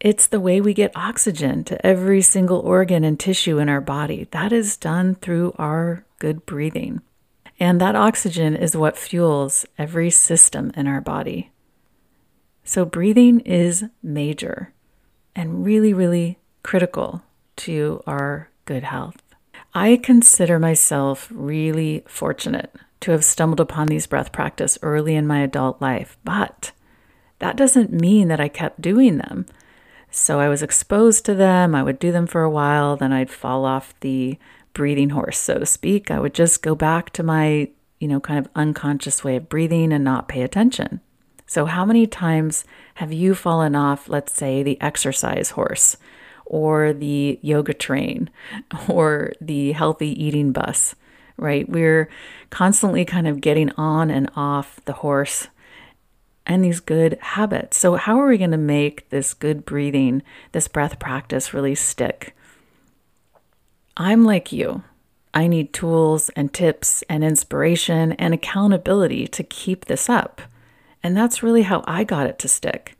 It's 0.00 0.26
the 0.26 0.40
way 0.40 0.60
we 0.60 0.74
get 0.74 0.90
oxygen 0.96 1.62
to 1.64 1.86
every 1.86 2.22
single 2.22 2.58
organ 2.58 3.04
and 3.04 3.20
tissue 3.20 3.58
in 3.58 3.68
our 3.68 3.80
body. 3.80 4.26
That 4.32 4.52
is 4.52 4.76
done 4.76 5.14
through 5.14 5.54
our 5.58 6.04
good 6.18 6.44
breathing. 6.44 7.00
And 7.60 7.80
that 7.80 7.94
oxygen 7.94 8.56
is 8.56 8.76
what 8.76 8.98
fuels 8.98 9.64
every 9.78 10.10
system 10.10 10.72
in 10.76 10.88
our 10.88 11.00
body. 11.00 11.52
So, 12.64 12.84
breathing 12.84 13.38
is 13.40 13.84
major 14.02 14.72
and 15.36 15.64
really, 15.64 15.94
really 15.94 16.40
critical 16.64 17.22
to 17.58 18.02
our 18.08 18.50
good 18.64 18.82
health. 18.82 19.21
I 19.74 19.96
consider 19.96 20.58
myself 20.58 21.28
really 21.30 22.04
fortunate 22.06 22.74
to 23.00 23.10
have 23.12 23.24
stumbled 23.24 23.60
upon 23.60 23.88
these 23.88 24.06
breath 24.06 24.30
practice 24.30 24.78
early 24.82 25.14
in 25.14 25.26
my 25.26 25.40
adult 25.40 25.80
life, 25.80 26.18
but 26.24 26.72
that 27.38 27.56
doesn't 27.56 27.92
mean 27.92 28.28
that 28.28 28.40
I 28.40 28.48
kept 28.48 28.82
doing 28.82 29.16
them. 29.16 29.46
So 30.10 30.40
I 30.40 30.48
was 30.48 30.62
exposed 30.62 31.24
to 31.24 31.34
them. 31.34 31.74
I 31.74 31.82
would 31.82 31.98
do 31.98 32.12
them 32.12 32.26
for 32.26 32.42
a 32.42 32.50
while, 32.50 32.96
then 32.96 33.12
I'd 33.12 33.30
fall 33.30 33.64
off 33.64 33.98
the 34.00 34.38
breathing 34.74 35.10
horse, 35.10 35.38
so 35.38 35.58
to 35.58 35.66
speak. 35.66 36.10
I 36.10 36.20
would 36.20 36.34
just 36.34 36.62
go 36.62 36.74
back 36.74 37.10
to 37.10 37.22
my, 37.22 37.70
you 37.98 38.08
know, 38.08 38.20
kind 38.20 38.38
of 38.38 38.52
unconscious 38.54 39.24
way 39.24 39.36
of 39.36 39.48
breathing 39.48 39.92
and 39.92 40.04
not 40.04 40.28
pay 40.28 40.42
attention. 40.42 41.00
So, 41.46 41.64
how 41.64 41.84
many 41.84 42.06
times 42.06 42.64
have 42.94 43.12
you 43.12 43.34
fallen 43.34 43.74
off, 43.74 44.08
let's 44.08 44.32
say, 44.32 44.62
the 44.62 44.80
exercise 44.80 45.50
horse 45.50 45.96
or 46.46 46.92
the 46.92 47.38
yoga 47.42 47.74
train 47.74 48.30
or 48.88 49.32
the 49.40 49.72
healthy 49.72 50.10
eating 50.22 50.52
bus, 50.52 50.94
right? 51.36 51.68
We're 51.68 52.08
constantly 52.50 53.04
kind 53.04 53.26
of 53.26 53.40
getting 53.40 53.70
on 53.72 54.10
and 54.10 54.30
off 54.36 54.80
the 54.84 54.92
horse 54.92 55.48
and 56.46 56.64
these 56.64 56.80
good 56.80 57.18
habits. 57.20 57.78
So, 57.78 57.96
how 57.96 58.18
are 58.20 58.28
we 58.28 58.38
going 58.38 58.50
to 58.50 58.56
make 58.56 59.08
this 59.10 59.34
good 59.34 59.64
breathing, 59.64 60.22
this 60.52 60.68
breath 60.68 60.98
practice 60.98 61.54
really 61.54 61.74
stick? 61.74 62.34
I'm 63.96 64.24
like 64.24 64.52
you. 64.52 64.82
I 65.34 65.46
need 65.46 65.72
tools 65.72 66.30
and 66.30 66.52
tips 66.52 67.02
and 67.08 67.24
inspiration 67.24 68.12
and 68.12 68.34
accountability 68.34 69.26
to 69.28 69.42
keep 69.42 69.86
this 69.86 70.10
up. 70.10 70.42
And 71.02 71.16
that's 71.16 71.42
really 71.42 71.62
how 71.62 71.82
I 71.86 72.04
got 72.04 72.26
it 72.26 72.38
to 72.40 72.48
stick. 72.48 72.96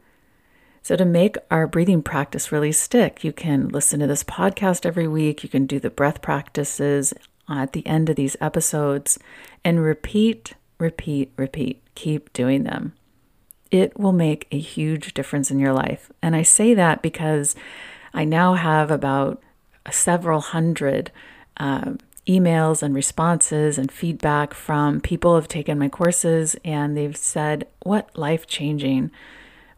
So, 0.82 0.96
to 0.96 1.04
make 1.04 1.36
our 1.50 1.66
breathing 1.66 2.02
practice 2.02 2.50
really 2.50 2.72
stick, 2.72 3.22
you 3.22 3.32
can 3.32 3.68
listen 3.68 4.00
to 4.00 4.06
this 4.06 4.24
podcast 4.24 4.84
every 4.84 5.06
week. 5.06 5.42
You 5.42 5.48
can 5.48 5.66
do 5.66 5.78
the 5.78 5.90
breath 5.90 6.20
practices 6.22 7.14
at 7.48 7.72
the 7.72 7.86
end 7.86 8.10
of 8.10 8.16
these 8.16 8.36
episodes 8.40 9.18
and 9.64 9.82
repeat, 9.82 10.54
repeat, 10.78 11.32
repeat. 11.36 11.82
Keep 11.94 12.32
doing 12.32 12.64
them 12.64 12.94
it 13.72 13.98
will 13.98 14.12
make 14.12 14.46
a 14.52 14.58
huge 14.58 15.14
difference 15.14 15.50
in 15.50 15.58
your 15.58 15.72
life. 15.72 16.12
And 16.20 16.36
I 16.36 16.42
say 16.42 16.74
that 16.74 17.02
because 17.02 17.56
I 18.12 18.24
now 18.24 18.52
have 18.54 18.90
about 18.90 19.42
several 19.90 20.40
hundred 20.40 21.10
uh, 21.56 21.92
emails 22.28 22.82
and 22.82 22.94
responses 22.94 23.78
and 23.78 23.90
feedback 23.90 24.52
from 24.52 25.00
people 25.00 25.32
who 25.32 25.36
have 25.36 25.48
taken 25.48 25.78
my 25.78 25.88
courses 25.88 26.54
and 26.64 26.96
they've 26.96 27.16
said 27.16 27.66
what 27.82 28.16
life 28.16 28.46
changing 28.46 29.10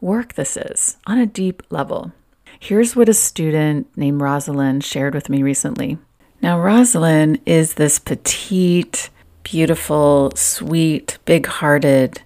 work 0.04 0.34
this 0.34 0.56
is 0.56 0.99
on 1.06 1.18
a 1.18 1.26
deep 1.26 1.62
level. 1.70 2.12
Here's 2.61 2.94
what 2.94 3.08
a 3.08 3.14
student 3.14 3.88
named 3.96 4.20
Rosalind 4.20 4.84
shared 4.84 5.14
with 5.14 5.30
me 5.30 5.42
recently. 5.42 5.96
Now, 6.42 6.61
Rosalind 6.61 7.40
is 7.46 7.75
this 7.75 7.99
petite, 7.99 9.08
beautiful, 9.42 10.30
sweet, 10.37 11.18
big 11.25 11.46
hearted, 11.46 12.20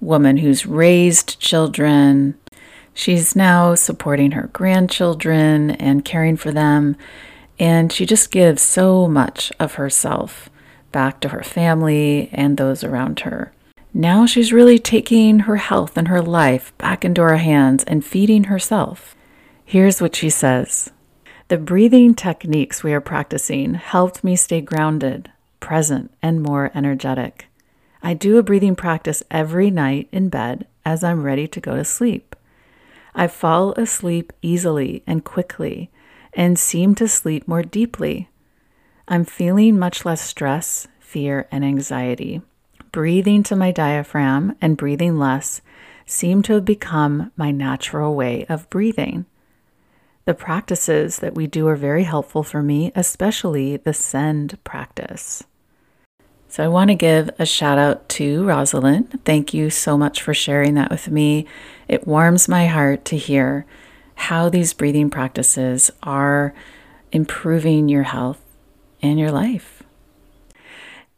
woman 0.00 0.38
who's 0.38 0.66
raised 0.66 1.38
children. 1.38 2.36
She's 2.92 3.36
now 3.36 3.76
supporting 3.76 4.32
her 4.32 4.50
grandchildren 4.52 5.70
and 5.70 6.04
caring 6.04 6.36
for 6.36 6.50
them. 6.50 6.96
And 7.56 7.92
she 7.92 8.04
just 8.04 8.32
gives 8.32 8.62
so 8.62 9.06
much 9.06 9.52
of 9.60 9.74
herself 9.74 10.50
back 10.90 11.20
to 11.20 11.28
her 11.28 11.44
family 11.44 12.30
and 12.32 12.56
those 12.56 12.82
around 12.82 13.20
her. 13.20 13.52
Now 13.94 14.24
she's 14.24 14.54
really 14.54 14.78
taking 14.78 15.40
her 15.40 15.56
health 15.56 15.98
and 15.98 16.08
her 16.08 16.22
life 16.22 16.76
back 16.78 17.04
into 17.04 17.20
her 17.20 17.36
hands 17.36 17.84
and 17.84 18.04
feeding 18.04 18.44
herself. 18.44 19.14
Here's 19.64 20.00
what 20.00 20.16
she 20.16 20.30
says 20.30 20.90
The 21.48 21.58
breathing 21.58 22.14
techniques 22.14 22.82
we 22.82 22.94
are 22.94 23.02
practicing 23.02 23.74
helped 23.74 24.24
me 24.24 24.34
stay 24.34 24.62
grounded, 24.62 25.30
present, 25.60 26.10
and 26.22 26.42
more 26.42 26.70
energetic. 26.74 27.48
I 28.02 28.14
do 28.14 28.38
a 28.38 28.42
breathing 28.42 28.76
practice 28.76 29.22
every 29.30 29.70
night 29.70 30.08
in 30.10 30.30
bed 30.30 30.66
as 30.86 31.04
I'm 31.04 31.22
ready 31.22 31.46
to 31.48 31.60
go 31.60 31.76
to 31.76 31.84
sleep. 31.84 32.34
I 33.14 33.26
fall 33.26 33.72
asleep 33.72 34.32
easily 34.40 35.02
and 35.06 35.22
quickly 35.22 35.90
and 36.32 36.58
seem 36.58 36.94
to 36.94 37.06
sleep 37.06 37.46
more 37.46 37.62
deeply. 37.62 38.30
I'm 39.06 39.26
feeling 39.26 39.78
much 39.78 40.06
less 40.06 40.22
stress, 40.22 40.88
fear, 40.98 41.46
and 41.52 41.62
anxiety. 41.62 42.40
Breathing 42.92 43.42
to 43.44 43.56
my 43.56 43.72
diaphragm 43.72 44.54
and 44.60 44.76
breathing 44.76 45.18
less 45.18 45.62
seem 46.04 46.42
to 46.42 46.52
have 46.52 46.66
become 46.66 47.32
my 47.36 47.50
natural 47.50 48.14
way 48.14 48.44
of 48.50 48.68
breathing. 48.68 49.24
The 50.26 50.34
practices 50.34 51.20
that 51.20 51.34
we 51.34 51.46
do 51.46 51.66
are 51.68 51.74
very 51.74 52.04
helpful 52.04 52.42
for 52.42 52.62
me, 52.62 52.92
especially 52.94 53.78
the 53.78 53.94
send 53.94 54.62
practice. 54.62 55.42
So 56.48 56.62
I 56.62 56.68
want 56.68 56.88
to 56.90 56.94
give 56.94 57.30
a 57.38 57.46
shout 57.46 57.78
out 57.78 58.10
to 58.10 58.44
Rosalind. 58.44 59.20
Thank 59.24 59.54
you 59.54 59.70
so 59.70 59.96
much 59.96 60.20
for 60.20 60.34
sharing 60.34 60.74
that 60.74 60.90
with 60.90 61.08
me. 61.08 61.46
It 61.88 62.06
warms 62.06 62.46
my 62.46 62.66
heart 62.66 63.06
to 63.06 63.16
hear 63.16 63.64
how 64.16 64.50
these 64.50 64.74
breathing 64.74 65.08
practices 65.08 65.90
are 66.02 66.52
improving 67.10 67.88
your 67.88 68.02
health 68.02 68.42
and 69.00 69.18
your 69.18 69.32
life. 69.32 69.81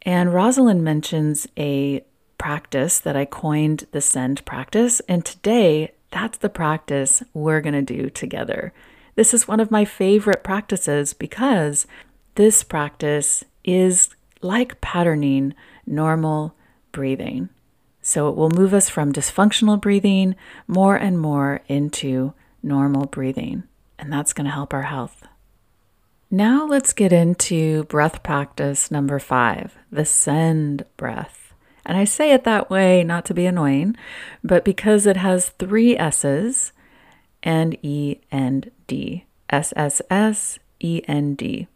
And 0.05 0.33
Rosalind 0.33 0.83
mentions 0.83 1.47
a 1.57 2.05
practice 2.37 2.99
that 2.99 3.15
I 3.15 3.25
coined 3.25 3.87
the 3.91 4.01
send 4.01 4.45
practice. 4.45 4.99
And 5.09 5.25
today, 5.25 5.93
that's 6.11 6.37
the 6.37 6.49
practice 6.49 7.23
we're 7.33 7.61
going 7.61 7.73
to 7.73 7.81
do 7.81 8.09
together. 8.09 8.71
This 9.15 9.33
is 9.33 9.47
one 9.47 9.59
of 9.59 9.71
my 9.71 9.83
favorite 9.83 10.43
practices 10.43 11.13
because 11.13 11.87
this 12.35 12.63
practice 12.63 13.43
is 13.63 14.09
like 14.41 14.79
patterning 14.79 15.55
normal 15.87 16.55
breathing. 16.91 17.49
So 18.01 18.29
it 18.29 18.35
will 18.35 18.51
move 18.51 18.73
us 18.73 18.89
from 18.89 19.11
dysfunctional 19.11 19.81
breathing 19.81 20.35
more 20.67 20.95
and 20.95 21.19
more 21.19 21.61
into 21.67 22.33
normal 22.61 23.07
breathing. 23.07 23.63
And 23.97 24.13
that's 24.13 24.33
going 24.33 24.45
to 24.45 24.51
help 24.51 24.73
our 24.73 24.83
health. 24.83 25.24
Now 26.31 26.65
let's 26.65 26.93
get 26.93 27.13
into 27.13 27.83
breath 27.85 28.23
practice 28.23 28.91
number 28.91 29.19
five 29.19 29.77
the 29.91 30.05
send 30.05 30.85
breath. 30.97 31.53
And 31.85 31.97
I 31.97 32.03
say 32.03 32.31
it 32.31 32.43
that 32.43 32.69
way 32.69 33.03
not 33.03 33.25
to 33.25 33.33
be 33.33 33.45
annoying, 33.45 33.95
but 34.43 34.65
because 34.65 35.05
it 35.05 35.17
has 35.17 35.49
three 35.49 35.97
S's 35.97 36.71
and 37.43 37.77
E 37.83 38.19
and 38.31 38.71
D. 38.87 39.25
S 39.49 39.73
S 39.75 40.01
S 40.09 40.59
E 40.79 41.01
N 41.07 41.35
D. 41.35 41.67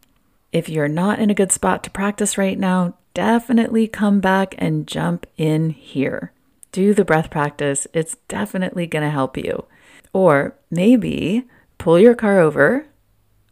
If 0.51 0.67
you're 0.67 0.87
not 0.87 1.19
in 1.19 1.29
a 1.29 1.35
good 1.35 1.51
spot 1.51 1.83
to 1.83 1.91
practice 1.91 2.37
right 2.37 2.57
now, 2.57 2.95
definitely 3.13 3.87
come 3.87 4.19
back 4.19 4.55
and 4.57 4.87
jump 4.87 5.27
in 5.37 5.69
here. 5.69 6.31
Do 6.71 6.93
the 6.93 7.05
breath 7.05 7.29
practice, 7.29 7.87
it's 7.93 8.17
definitely 8.27 8.87
going 8.87 9.03
to 9.03 9.11
help 9.11 9.37
you. 9.37 9.65
Or 10.13 10.55
maybe 10.71 11.47
pull 11.77 11.99
your 11.99 12.15
car 12.15 12.39
over, 12.39 12.87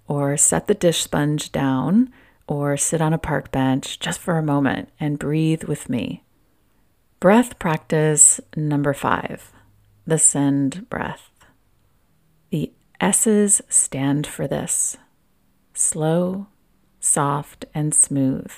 or 0.07 0.37
set 0.37 0.67
the 0.67 0.73
dish 0.73 1.03
sponge 1.03 1.51
down, 1.51 2.11
or 2.47 2.77
sit 2.77 3.01
on 3.01 3.13
a 3.13 3.17
park 3.17 3.51
bench 3.51 3.99
just 3.99 4.19
for 4.19 4.37
a 4.37 4.43
moment 4.43 4.89
and 4.99 5.19
breathe 5.19 5.65
with 5.65 5.89
me. 5.89 6.23
Breath 7.19 7.59
practice 7.59 8.39
number 8.55 8.93
five 8.93 9.51
the 10.05 10.17
send 10.17 10.89
breath. 10.89 11.29
The 12.49 12.71
S's 13.01 13.61
stand 13.67 14.25
for 14.25 14.47
this 14.47 14.97
slow, 15.73 16.47
soft, 16.99 17.65
and 17.73 17.93
smooth. 17.93 18.51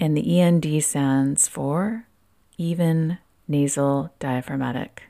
And 0.00 0.16
the 0.16 0.40
END 0.40 0.82
stands 0.82 1.46
for 1.46 2.06
even 2.56 3.18
nasal 3.46 4.12
diaphragmatic. 4.18 5.04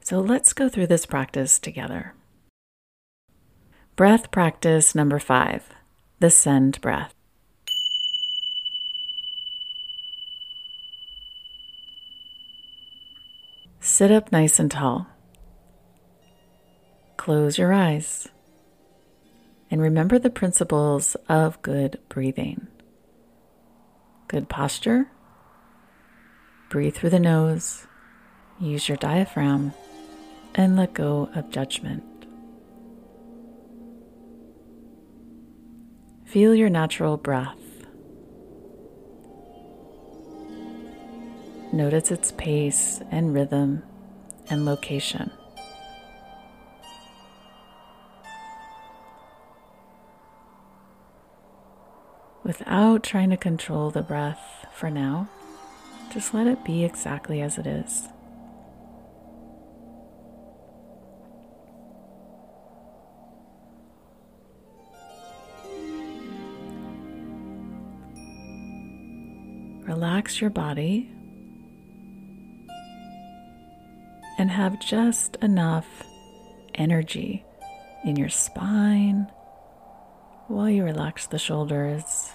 So 0.00 0.20
let's 0.20 0.52
go 0.52 0.68
through 0.68 0.88
this 0.88 1.06
practice 1.06 1.58
together. 1.58 2.14
Breath 3.96 4.32
practice 4.32 4.96
number 4.96 5.20
five 5.20 5.68
the 6.18 6.28
send 6.28 6.80
breath. 6.80 7.14
Sit 13.78 14.10
up 14.10 14.32
nice 14.32 14.58
and 14.58 14.68
tall. 14.68 15.06
Close 17.16 17.56
your 17.56 17.72
eyes 17.72 18.26
and 19.70 19.80
remember 19.80 20.18
the 20.18 20.30
principles 20.30 21.14
of 21.28 21.62
good 21.62 22.00
breathing. 22.08 22.66
Good 24.26 24.48
posture, 24.48 25.08
breathe 26.68 26.96
through 26.96 27.10
the 27.10 27.20
nose, 27.20 27.86
use 28.58 28.88
your 28.88 28.96
diaphragm, 28.96 29.72
and 30.54 30.76
let 30.76 30.94
go 30.94 31.28
of 31.34 31.50
judgment. 31.50 32.13
Feel 36.34 36.52
your 36.52 36.68
natural 36.68 37.16
breath. 37.16 37.56
Notice 41.72 42.10
its 42.10 42.32
pace 42.32 43.00
and 43.12 43.32
rhythm 43.32 43.84
and 44.50 44.64
location. 44.64 45.30
without 52.42 53.04
trying 53.04 53.30
to 53.30 53.36
control 53.36 53.90
the 53.90 54.02
breath 54.02 54.66
for 54.74 54.90
now. 54.90 55.28
Just 56.12 56.34
let 56.34 56.48
it 56.48 56.64
be 56.64 56.84
exactly 56.84 57.40
as 57.40 57.58
it 57.58 57.66
is. 57.66 58.08
Your 70.40 70.50
body 70.50 71.08
and 74.36 74.50
have 74.50 74.80
just 74.80 75.36
enough 75.36 75.86
energy 76.74 77.44
in 78.04 78.16
your 78.16 78.28
spine 78.28 79.30
while 80.48 80.68
you 80.68 80.82
relax 80.82 81.28
the 81.28 81.38
shoulders. 81.38 82.32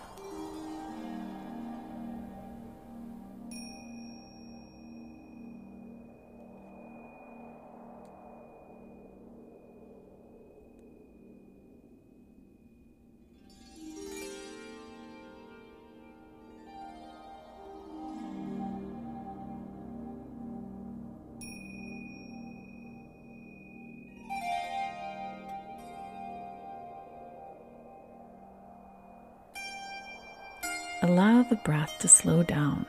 Allow 31.09 31.41
the 31.41 31.55
breath 31.55 31.97
to 31.99 32.07
slow 32.07 32.43
down 32.43 32.85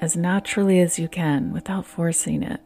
as 0.00 0.16
naturally 0.16 0.80
as 0.80 0.98
you 0.98 1.08
can 1.08 1.52
without 1.52 1.84
forcing 1.84 2.42
it. 2.42 2.60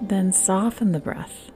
Then 0.00 0.32
soften 0.32 0.92
the 0.92 0.98
breath 0.98 1.50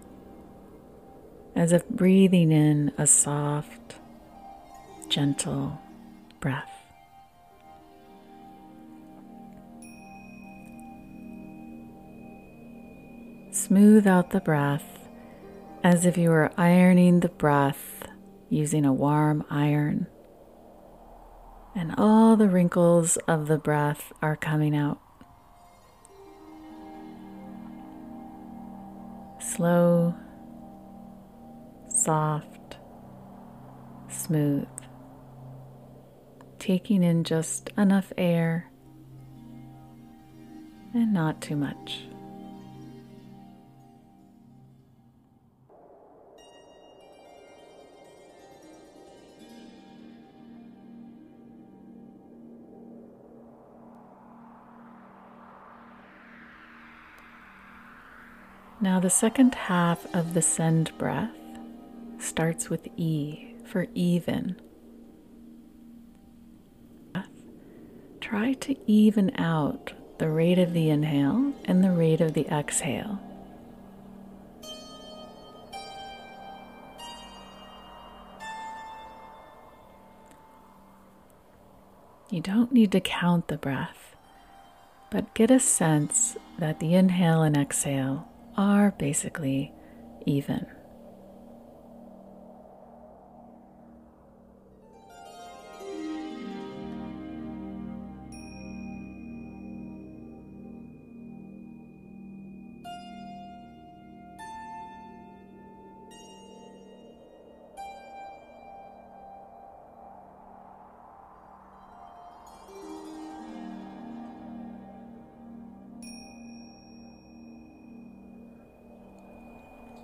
as 1.55 1.73
if 1.73 1.89
breathing 1.89 2.53
in 2.53 2.93
a 2.99 3.07
soft, 3.07 3.97
gentle 5.09 5.81
breath. 6.41 6.76
Smooth 13.57 14.07
out 14.07 14.31
the 14.31 14.41
breath 14.41 15.09
as 15.83 16.05
if 16.05 16.19
you 16.19 16.29
were 16.29 16.53
ironing 16.59 17.21
the 17.21 17.31
breath 17.31 18.07
using 18.51 18.85
a 18.85 18.93
warm 18.93 19.47
iron. 19.49 20.07
And 21.75 21.95
all 21.97 22.37
the 22.37 22.51
wrinkles 22.51 23.17
of 23.27 23.49
the 23.49 23.57
breath 23.57 24.13
are 24.21 24.37
coming 24.37 24.77
out. 24.77 25.01
Slow, 29.41 30.15
soft, 31.89 32.77
smooth. 34.11 34.69
Taking 36.59 37.03
in 37.03 37.25
just 37.25 37.71
enough 37.79 38.13
air 38.19 38.71
and 40.93 41.15
not 41.15 41.41
too 41.41 41.57
much. 41.57 42.03
Now, 58.87 59.01
the 59.01 59.11
second 59.11 59.57
half 59.57 60.07
of 60.15 60.33
the 60.33 60.41
send 60.41 60.97
breath 60.97 61.35
starts 62.21 62.71
with 62.71 62.87
E 62.97 63.57
for 63.65 63.89
even. 63.95 64.61
Try 68.21 68.53
to 68.53 68.77
even 68.89 69.33
out 69.41 69.93
the 70.19 70.31
rate 70.31 70.61
of 70.61 70.73
the 70.73 70.89
inhale 70.89 71.53
and 71.65 71.83
the 71.83 71.91
rate 71.91 72.21
of 72.21 72.35
the 72.35 72.47
exhale. 72.47 73.19
You 82.31 82.41
don't 82.41 82.71
need 82.71 82.93
to 82.93 83.01
count 83.01 83.49
the 83.49 83.59
breath, 83.59 84.15
but 85.11 85.35
get 85.35 85.51
a 85.51 85.59
sense 85.59 86.37
that 86.61 86.79
the 86.79 86.95
inhale 86.95 87.43
and 87.43 87.57
exhale 87.57 88.29
are 88.57 88.93
basically 88.99 89.73
even. 90.25 90.67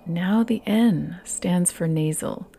Now 0.05 0.43
the 0.43 0.61
N 0.65 1.19
stands 1.23 1.71
for 1.71 1.87
nasal. 1.87 2.51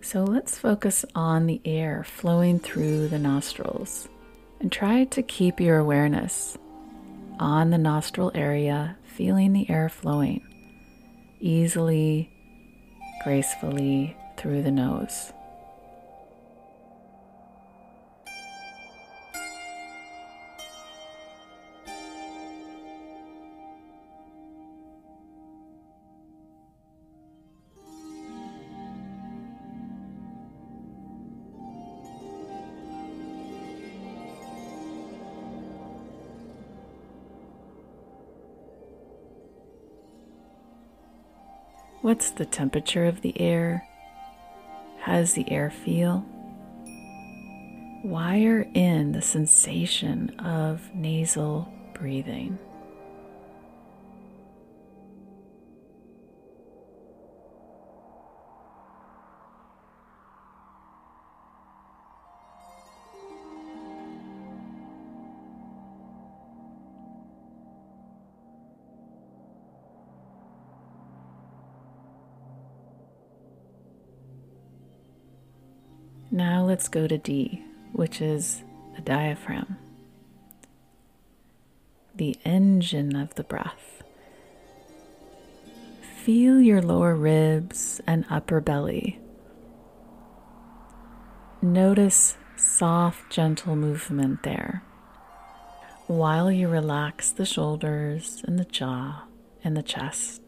So 0.00 0.24
let's 0.24 0.58
focus 0.58 1.04
on 1.14 1.46
the 1.46 1.60
air 1.64 2.04
flowing 2.04 2.58
through 2.58 3.08
the 3.08 3.18
nostrils 3.18 4.08
and 4.60 4.70
try 4.70 5.04
to 5.04 5.22
keep 5.22 5.60
your 5.60 5.78
awareness 5.78 6.56
on 7.38 7.70
the 7.70 7.78
nostril 7.78 8.32
area, 8.34 8.96
feeling 9.04 9.52
the 9.52 9.68
air 9.70 9.88
flowing 9.88 10.42
easily, 11.40 12.30
gracefully 13.22 14.16
through 14.36 14.62
the 14.62 14.70
nose. 14.70 15.32
What's 42.02 42.30
the 42.30 42.44
temperature 42.44 43.06
of 43.06 43.22
the 43.22 43.40
air? 43.40 43.86
How 45.00 45.14
does 45.14 45.32
the 45.34 45.50
air 45.50 45.70
feel? 45.70 46.24
Wire 48.04 48.66
in 48.74 49.12
the 49.12 49.22
sensation 49.22 50.38
of 50.38 50.94
nasal 50.94 51.72
breathing. 51.94 52.58
Let's 76.76 76.88
go 76.88 77.06
to 77.06 77.16
D, 77.16 77.64
which 77.92 78.20
is 78.20 78.62
the 78.96 79.00
diaphragm, 79.00 79.78
the 82.14 82.36
engine 82.44 83.16
of 83.16 83.34
the 83.36 83.44
breath. 83.44 84.02
Feel 86.22 86.60
your 86.60 86.82
lower 86.82 87.14
ribs 87.14 88.02
and 88.06 88.26
upper 88.28 88.60
belly. 88.60 89.18
Notice 91.62 92.36
soft, 92.56 93.30
gentle 93.30 93.74
movement 93.74 94.42
there 94.42 94.82
while 96.08 96.52
you 96.52 96.68
relax 96.68 97.30
the 97.30 97.46
shoulders 97.46 98.42
and 98.46 98.58
the 98.58 98.66
jaw 98.66 99.22
and 99.64 99.74
the 99.74 99.82
chest. 99.82 100.45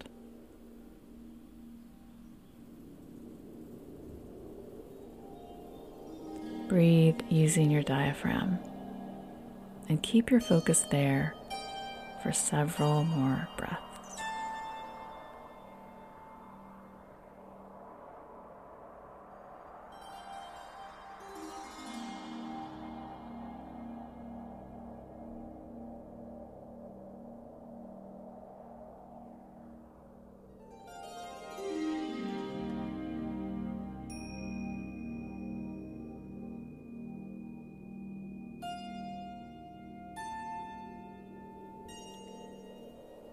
Breathe 6.69 7.21
using 7.31 7.71
your 7.71 7.83
diaphragm 7.83 8.59
and 9.89 10.03
keep 10.03 10.31
your 10.31 10.41
focus 10.41 10.85
there 10.91 11.35
for 12.23 12.31
several 12.31 13.05
more 13.05 13.49
breaths. 13.57 13.88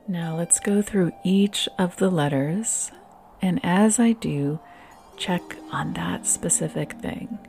Now 0.08 0.38
let's 0.38 0.60
go 0.60 0.84
through 0.84 1.14
each 1.24 1.68
of 1.80 1.96
the 1.98 2.12
letters, 2.12 2.92
and 3.42 3.60
as 3.64 4.00
I 4.00 4.12
do, 4.12 4.60
check 5.18 5.42
on 5.72 5.94
that 5.94 6.28
specific 6.28 6.94
thing. 7.02 7.40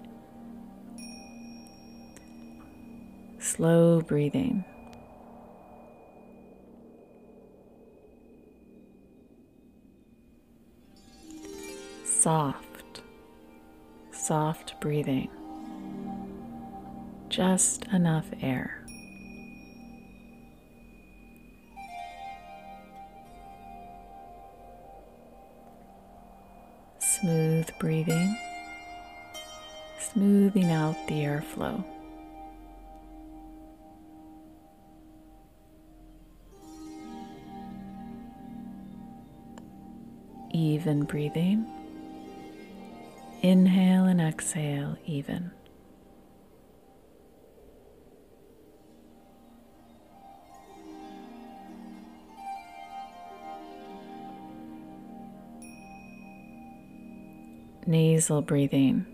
Slow 3.39 4.01
breathing. 4.01 4.65
Soft, 12.05 13.03
soft 14.13 14.81
breathing. 14.81 15.29
Just 17.29 17.85
enough 17.89 18.27
air. 18.41 18.86
Smooth 27.27 27.69
breathing, 27.81 28.39
smoothing 29.99 30.71
out 30.71 30.95
the 31.09 31.15
airflow. 31.15 31.85
Even 40.53 41.03
breathing. 41.03 41.67
Inhale 43.43 44.05
and 44.05 44.21
exhale, 44.21 44.97
even. 45.05 45.51
Nasal 57.87 58.43
breathing, 58.43 59.07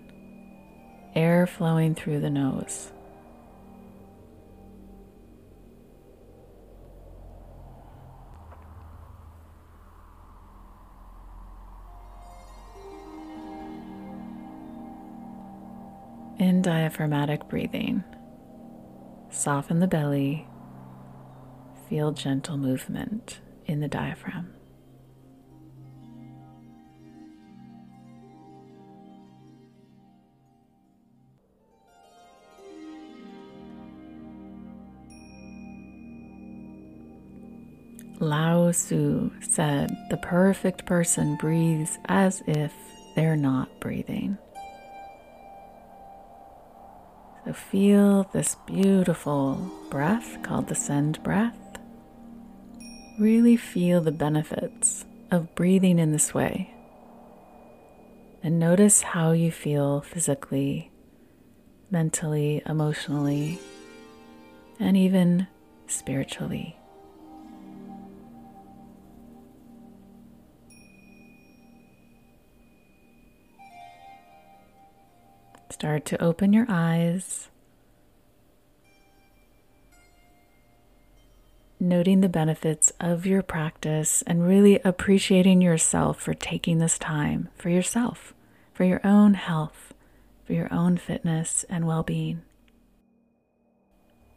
air 1.14 1.46
flowing 1.46 1.94
through 1.94 2.20
the 2.20 2.30
nose. 2.30 2.92
In 16.38 16.60
diaphragmatic 16.62 17.48
breathing, 17.48 18.02
soften 19.30 19.78
the 19.78 19.86
belly, 19.86 20.46
feel 21.88 22.10
gentle 22.10 22.56
movement 22.56 23.38
in 23.66 23.80
the 23.80 23.88
diaphragm. 23.88 24.52
Lao 38.22 38.70
Tzu 38.70 39.32
said, 39.40 39.90
The 40.08 40.16
perfect 40.16 40.86
person 40.86 41.34
breathes 41.34 41.98
as 42.04 42.40
if 42.46 42.72
they're 43.16 43.36
not 43.36 43.80
breathing. 43.80 44.38
So 47.44 47.52
feel 47.52 48.22
this 48.32 48.54
beautiful 48.64 49.68
breath 49.90 50.40
called 50.44 50.68
the 50.68 50.76
send 50.76 51.20
breath. 51.24 51.58
Really 53.18 53.56
feel 53.56 54.00
the 54.00 54.12
benefits 54.12 55.04
of 55.32 55.52
breathing 55.56 55.98
in 55.98 56.12
this 56.12 56.32
way. 56.32 56.72
And 58.40 58.60
notice 58.60 59.02
how 59.02 59.32
you 59.32 59.50
feel 59.50 60.00
physically, 60.00 60.92
mentally, 61.90 62.62
emotionally, 62.66 63.58
and 64.78 64.96
even 64.96 65.48
spiritually. 65.88 66.76
Start 75.82 76.04
to 76.04 76.22
open 76.22 76.52
your 76.52 76.66
eyes. 76.68 77.48
noting 81.80 82.20
the 82.20 82.28
benefits 82.28 82.92
of 83.00 83.26
your 83.26 83.42
practice 83.42 84.22
and 84.22 84.46
really 84.46 84.78
appreciating 84.84 85.60
yourself 85.60 86.20
for 86.20 86.34
taking 86.34 86.78
this 86.78 86.96
time 87.00 87.48
for 87.56 87.68
yourself, 87.68 88.32
for 88.72 88.84
your 88.84 89.00
own 89.02 89.34
health, 89.34 89.92
for 90.44 90.52
your 90.52 90.72
own 90.72 90.96
fitness 90.96 91.64
and 91.68 91.84
well 91.84 92.04
being. 92.04 92.42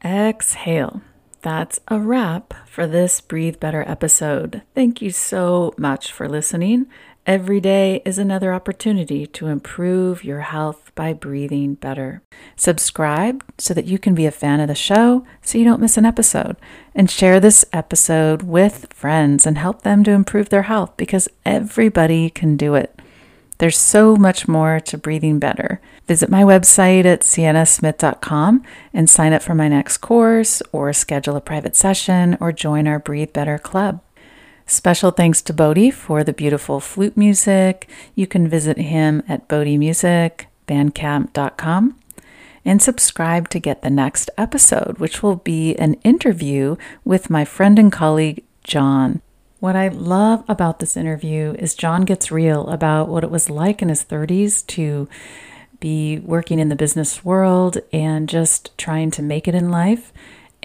Exhale. 0.03 1.03
That's 1.43 1.79
a 1.89 1.99
wrap 1.99 2.55
for 2.67 2.88
this 2.88 3.21
Breathe 3.21 3.60
Better 3.60 3.84
episode. 3.88 4.63
Thank 4.73 4.99
you 4.99 5.12
so 5.12 5.75
much 5.77 6.12
for 6.12 6.27
listening. 6.27 6.88
Every 7.27 7.59
day 7.59 8.03
is 8.05 8.19
another 8.19 8.53
opportunity 8.53 9.25
to 9.25 9.47
improve 9.47 10.23
your 10.23 10.41
health 10.41 10.91
by 10.93 11.11
breathing 11.11 11.73
better. 11.73 12.21
Subscribe 12.55 13.43
so 13.57 13.73
that 13.73 13.85
you 13.85 13.97
can 13.97 14.13
be 14.13 14.27
a 14.27 14.31
fan 14.31 14.59
of 14.59 14.67
the 14.67 14.75
show 14.75 15.25
so 15.41 15.57
you 15.57 15.63
don't 15.63 15.81
miss 15.81 15.97
an 15.97 16.05
episode. 16.05 16.55
And 16.93 17.09
share 17.09 17.39
this 17.39 17.65
episode 17.73 18.43
with 18.43 18.93
friends 18.93 19.47
and 19.47 19.57
help 19.57 19.81
them 19.81 20.03
to 20.03 20.11
improve 20.11 20.49
their 20.49 20.63
health 20.63 20.95
because 20.97 21.27
everybody 21.47 22.29
can 22.29 22.57
do 22.57 22.75
it. 22.75 22.99
There's 23.57 23.77
so 23.77 24.15
much 24.15 24.47
more 24.47 24.79
to 24.81 24.97
breathing 24.97 25.39
better. 25.39 25.81
Visit 26.05 26.29
my 26.29 26.43
website 26.43 27.05
at 27.05 27.21
siennasmith.com 27.21 28.61
and 28.93 29.09
sign 29.09 29.33
up 29.33 29.41
for 29.41 29.55
my 29.55 29.67
next 29.67 29.97
course 29.97 30.61
or 30.71 30.93
schedule 30.93 31.35
a 31.35 31.41
private 31.41 31.75
session 31.75 32.38
or 32.39 32.51
join 32.51 32.85
our 32.88 32.99
Breathe 32.99 33.33
Better 33.33 33.57
Club. 33.57 34.01
Special 34.67 35.12
thanks 35.12 35.43
to 35.43 35.54
Bodhi 35.54 35.91
for 35.91 36.23
the 36.23 36.34
beautiful 36.34 36.80
flute 36.80 37.15
music. 37.15 37.88
You 38.15 38.25
can 38.25 38.47
visit 38.47 38.78
him 38.78 39.21
at 39.30 39.47
bodhimusicbandcamp.com 39.47 41.95
and 42.65 42.82
subscribe 42.82 43.49
to 43.49 43.60
get 43.60 43.84
the 43.84 43.91
next 43.91 44.32
episode, 44.39 44.97
which 44.97 45.21
will 45.21 45.36
be 45.36 45.75
an 45.75 45.93
interview 46.04 46.78
with 47.04 47.30
my 47.30 47.45
friend 47.45 47.78
and 47.78 47.91
colleague, 47.91 48.43
John. 48.63 49.21
What 49.60 49.75
I 49.75 49.89
love 49.89 50.43
about 50.47 50.80
this 50.80 50.97
interview 50.97 51.54
is 51.60 51.75
John 51.75 52.01
gets 52.01 52.32
real 52.32 52.67
about 52.67 53.08
what 53.08 53.23
it 53.23 53.30
was 53.30 53.51
like 53.51 53.84
in 53.84 53.89
his 53.89 54.04
30s 54.04 54.65
to 54.67 55.08
be 55.80 56.17
working 56.19 56.58
in 56.58 56.69
the 56.69 56.75
business 56.75 57.23
world 57.23 57.78
and 57.93 58.28
just 58.28 58.75
trying 58.80 59.12
to 59.12 59.21
make 59.21 59.47
it 59.47 59.54
in 59.54 59.69
life 59.69 60.12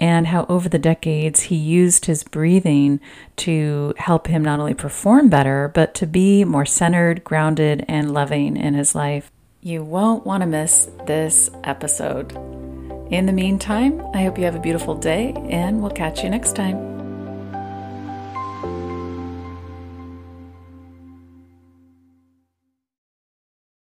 and 0.01 0.27
how 0.27 0.47
over 0.49 0.67
the 0.67 0.79
decades 0.79 1.43
he 1.43 1.55
used 1.55 2.05
his 2.05 2.23
breathing 2.23 2.99
to 3.37 3.93
help 3.97 4.27
him 4.27 4.43
not 4.43 4.59
only 4.59 4.73
perform 4.73 5.29
better, 5.29 5.71
but 5.73 5.93
to 5.93 6.07
be 6.07 6.43
more 6.43 6.65
centered, 6.65 7.23
grounded, 7.23 7.85
and 7.87 8.11
loving 8.11 8.57
in 8.57 8.73
his 8.73 8.95
life. 8.95 9.31
You 9.61 9.83
won't 9.83 10.25
want 10.25 10.41
to 10.41 10.47
miss 10.47 10.89
this 11.05 11.51
episode. 11.63 12.31
In 13.11 13.27
the 13.27 13.33
meantime, 13.33 14.01
I 14.15 14.23
hope 14.23 14.39
you 14.39 14.45
have 14.45 14.55
a 14.55 14.59
beautiful 14.59 14.95
day, 14.95 15.33
and 15.49 15.81
we'll 15.81 15.91
catch 15.91 16.23
you 16.23 16.29
next 16.29 16.55
time. 16.55 17.00